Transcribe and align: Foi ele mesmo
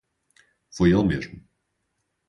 Foi 0.71 0.89
ele 0.89 1.03
mesmo 1.03 1.45